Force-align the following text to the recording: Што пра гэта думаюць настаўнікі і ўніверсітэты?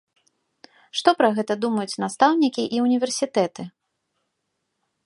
Што 1.01 1.09
пра 1.19 1.29
гэта 1.39 1.53
думаюць 1.65 1.99
настаўнікі 2.05 2.63
і 2.79 2.83
ўніверсітэты? 2.87 3.71